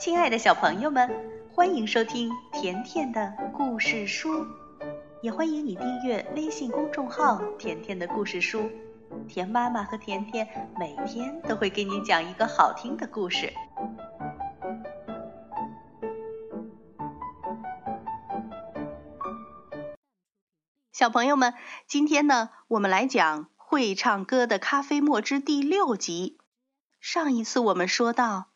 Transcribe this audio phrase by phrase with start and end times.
[0.00, 1.10] 亲爱的小朋友们，
[1.52, 4.46] 欢迎收听甜甜的故事书，
[5.20, 8.70] 也欢迎你订阅微信公众号“甜甜的故事书”。
[9.28, 10.48] 甜妈妈和甜甜
[10.78, 13.52] 每天都会给你讲一个好听的故事。
[20.92, 21.52] 小朋友们，
[21.86, 26.38] 今天呢，我们来讲《会唱歌的咖啡墨汁第六集。
[27.00, 28.46] 上一次我们说到。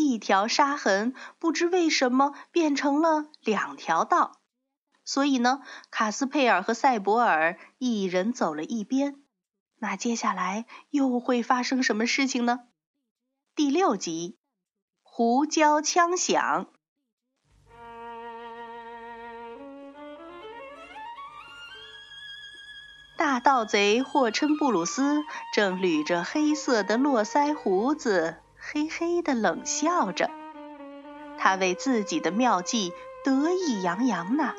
[0.00, 4.40] 一条沙痕不知为什么变成了两条道，
[5.04, 9.22] 所以呢，卡斯佩尔和赛博尔一人走了一边。
[9.78, 12.60] 那接下来又会发生什么事情呢？
[13.54, 14.38] 第六集，
[15.02, 16.66] 胡椒枪响。
[23.16, 25.22] 大盗贼霍琛布鲁斯
[25.54, 28.38] 正捋着黑色的络腮胡子。
[28.72, 30.30] 嘿嘿的冷笑着，
[31.38, 32.92] 他为自己的妙计
[33.24, 34.54] 得意洋洋呢。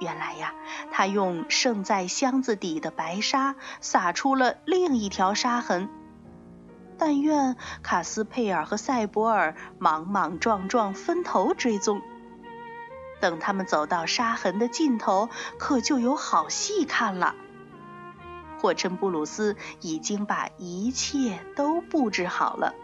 [0.00, 0.52] 原来呀，
[0.90, 5.88] 他用剩在箱子底的白沙撒出了另一条沙痕。
[6.98, 12.02] 但愿卡斯佩尔和塞博尔莽莽撞撞分头追踪，
[13.20, 17.36] 等他们走到沙痕的尽头，可就有好戏看了。
[18.58, 22.74] 霍琛布鲁斯已经把一切都布置好了。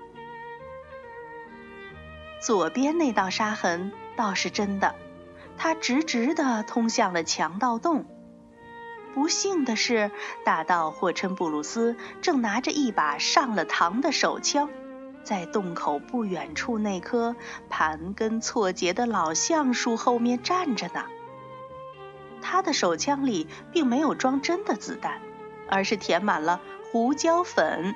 [2.41, 4.95] 左边那道沙痕倒是真的，
[5.59, 8.07] 它直直地通向了强盗洞。
[9.13, 10.11] 不幸的是，
[10.45, 14.71] 大盗霍琛布鲁斯正拿着一把上了膛的手枪，
[15.25, 17.35] 在洞口不远处那棵
[17.69, 21.05] 盘根错节的老橡树后面站着呢。
[22.41, 25.21] 他的手枪里并没有装真的子弹，
[25.69, 27.95] 而是填满了胡椒粉。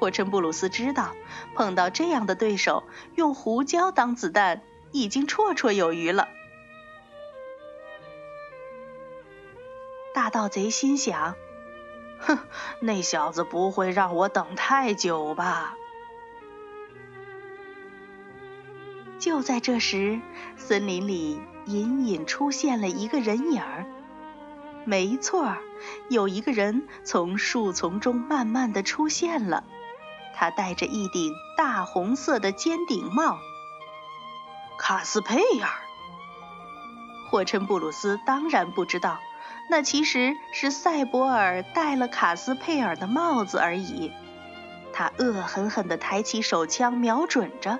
[0.00, 1.14] 霍琛布鲁斯知道，
[1.54, 2.84] 碰到这样的对手，
[3.16, 4.62] 用胡椒当子弹
[4.92, 6.26] 已经绰绰有余了。
[10.14, 11.34] 大盗贼心想
[12.18, 12.38] ：“哼，
[12.80, 15.76] 那小子不会让我等太久吧？”
[19.20, 20.18] 就在这时，
[20.56, 23.84] 森林里隐隐出现了一个人影儿。
[24.86, 25.58] 没错，
[26.08, 29.62] 有一个人从树丛中慢慢的出现了。
[30.40, 33.38] 他戴着一顶大红色的尖顶帽。
[34.78, 35.68] 卡斯佩尔，
[37.28, 39.18] 霍琛布鲁斯当然不知道，
[39.68, 44.12] 那其实是塞博尔戴了卡斯佩尔的帽子而已。
[44.94, 47.78] 他恶狠狠地抬起手枪，瞄准着。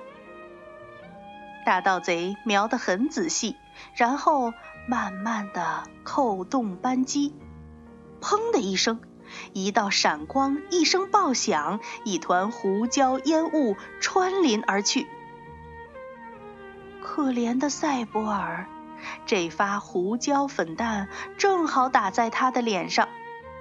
[1.65, 3.55] 大盗贼瞄得很仔细，
[3.95, 4.53] 然后
[4.87, 7.33] 慢慢地扣动扳机，
[8.21, 9.01] 砰的一声。
[9.53, 15.07] 一道闪光，一声爆响，一团胡椒烟雾穿林而去。
[17.01, 18.67] 可怜的赛博尔，
[19.25, 23.09] 这发胡椒粉弹正好打在他的脸上，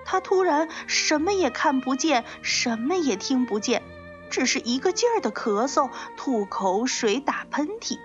[0.04, 3.82] 他突然什么也看不见，什么也听不见，
[4.30, 7.98] 只是一个劲儿的咳嗽、吐口水、打喷嚏，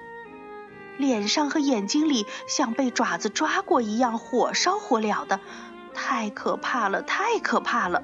[0.97, 5.39] 脸上和眼睛里像被爪子抓过一样，火烧火燎的。
[5.95, 7.01] 太可怕了！
[7.01, 8.03] 太可怕了！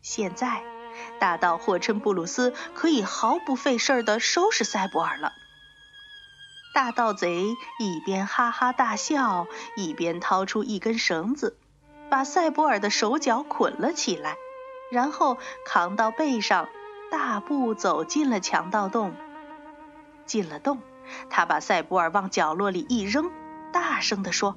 [0.00, 0.62] 现在，
[1.18, 5.32] 大盗霍琛布鲁斯可以毫不费事儿地收拾塞博尔了。
[6.72, 7.44] 大盗贼
[7.78, 11.58] 一边哈哈大笑，一边掏出一根绳子，
[12.08, 14.36] 把塞博尔的手脚捆了起来，
[14.90, 16.68] 然后扛到背上，
[17.10, 19.12] 大步走进了强盗洞。
[20.24, 20.78] 进了洞，
[21.28, 23.30] 他把塞博尔往角落里一扔，
[23.72, 24.56] 大声地说。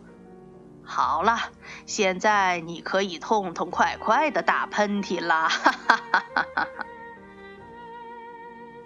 [0.85, 1.37] 好了，
[1.85, 5.47] 现在你可以痛痛快快的打喷嚏啦！
[5.47, 6.67] 哈哈哈哈哈哈！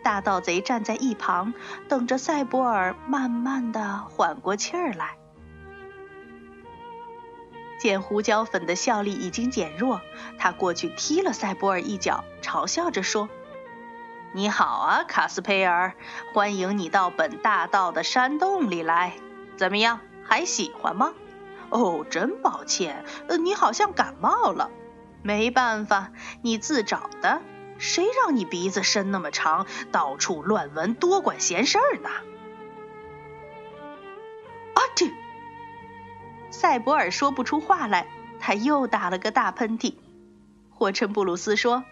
[0.04, 1.54] 大盗贼站在一旁，
[1.90, 5.18] 等着赛博尔慢慢的缓过气儿来。
[7.80, 10.02] 见胡椒粉的效力已经减弱，
[10.40, 13.28] 他过去踢了赛博尔一脚，嘲笑着说
[14.34, 15.94] ：“你好啊，卡斯佩尔，
[16.34, 19.14] 欢迎你到本大盗的山洞里来，
[19.58, 21.14] 怎么样，还喜欢吗？”
[21.70, 24.72] 哦，真抱歉，呃，你好像感冒了。
[25.24, 26.12] 没办法，
[26.42, 27.42] 你自找的。
[27.80, 32.10] 谁让你鼻子伸那么长，到处乱闻，多管闲事儿呢？
[34.74, 35.12] 啊嚏！
[36.50, 38.08] 赛博尔说不出话来，
[38.40, 39.96] 他又打了个大喷嚏。
[40.70, 41.84] 霍琛布鲁斯说：“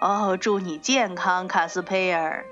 [0.00, 2.46] 哦，祝你健康，卡斯佩尔。”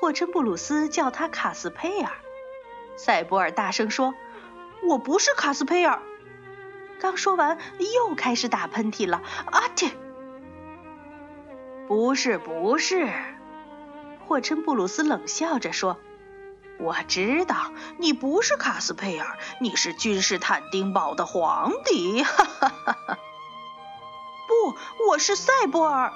[0.00, 2.10] 霍琛布鲁斯叫他卡斯佩尔。
[2.96, 4.14] 赛博尔大声说。
[4.86, 6.00] 我不是卡斯佩尔。
[7.00, 9.22] 刚说完，又开始打喷嚏了。
[9.46, 9.90] 啊嚏！
[11.88, 13.10] 不是，不是。
[14.26, 15.98] 霍琛布鲁斯冷笑着说
[16.78, 23.18] ：“我知道你不是卡斯佩尔，你是君士坦丁堡的皇帝。”哈哈哈哈
[24.46, 24.76] 不，
[25.08, 26.12] 我是赛博尔。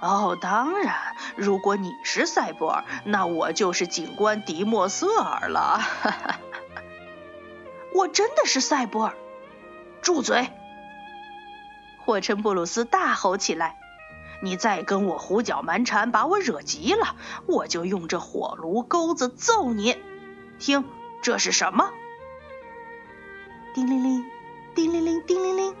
[0.00, 0.94] 哦，当然，
[1.36, 5.78] 如果你是赛博尔，那我就是警官迪莫瑟尔了。
[5.78, 6.38] 哈哈，
[7.96, 9.14] 我真的是赛博尔！
[10.02, 10.50] 住嘴！
[12.04, 13.78] 霍琛布鲁斯大吼起来
[14.42, 17.16] ：“你再跟我胡搅蛮缠，把我惹急了，
[17.46, 19.96] 我就用这火炉钩子揍你！
[20.58, 20.84] 听，
[21.22, 21.90] 这是什么？”
[23.74, 24.26] 叮铃铃，
[24.74, 25.74] 叮铃铃，叮铃铃，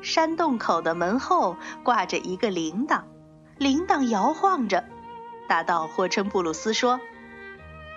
[0.00, 3.02] 山洞口的门后挂着一个铃铛。
[3.58, 4.84] 铃铛摇晃着，
[5.48, 7.00] 大盗霍琛布鲁斯说：“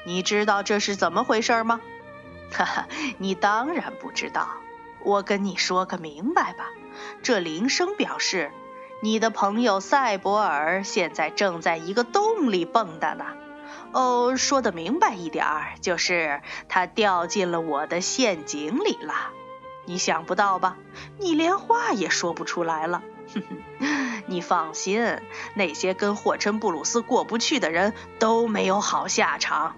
[0.03, 1.79] 你知道这是怎么回事吗
[2.55, 2.87] ？”“哈哈，
[3.17, 4.47] 你当然不知道。
[5.03, 6.69] 我跟你说个明白吧。
[7.21, 8.51] 这铃声表示，
[9.01, 13.25] 你的朋友赛博尔现在正在一个洞里蹦跶呢。
[13.91, 19.13] 哦，说的明白一点儿，就是他掉进了我的陷阱里了。
[19.85, 20.77] 你想不到吧？
[21.19, 23.03] 你连话也说不出来了。”
[23.33, 23.43] 哼
[23.79, 25.19] 哼，你放心，
[25.55, 29.75] 那些跟霍琛布鲁斯过不去的人都没有好下场。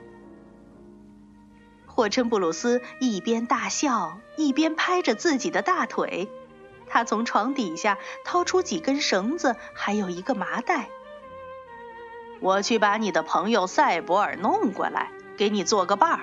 [1.97, 6.29] 霍琛布鲁斯一边大笑，一边拍着自己的大腿。
[6.87, 10.89] 他从床底下掏出几根绳子，还有一个麻袋。
[12.39, 16.19] 我去把你的朋友赛博尔弄过来，给你做个伴儿。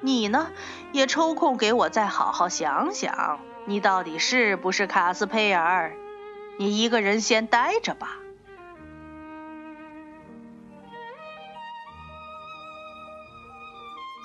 [0.00, 0.52] 你呢，
[0.92, 5.92] 也抽空给我再好好想想，你到底是不是卡斯佩尔？
[6.56, 8.18] 你一个人先待着吧，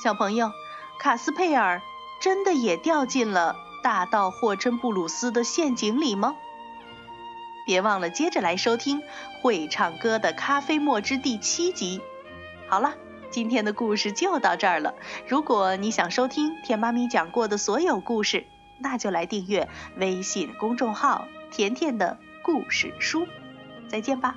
[0.04, 0.52] 小朋友。
[1.00, 1.82] 卡斯佩尔
[2.22, 6.36] 真的也掉进了大盗霍真布鲁斯的陷阱里吗？
[7.66, 9.02] 别忘了接着来收听
[9.42, 12.02] 会唱歌的咖啡墨汁第七集。
[12.68, 12.94] 好了，
[13.30, 14.94] 今天的故事就到这儿了。
[15.28, 18.46] 如果你想收听甜妈咪讲过的所有故事，
[18.80, 22.18] 那就来订阅微信公众号“甜甜的”。
[22.46, 23.26] 故事书，
[23.90, 24.36] 再见吧。